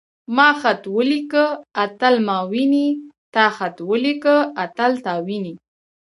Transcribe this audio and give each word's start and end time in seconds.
ما 0.35 0.49
خط 0.59 0.83
وليکه. 0.97 1.45
اتل 1.83 2.15
ما 2.27 2.37
ويني.تا 2.51 3.45
خط 3.57 3.77
وليکه. 3.91 4.35
اتل 4.63 4.91
تا 5.05 5.13
ويني. 5.25 5.53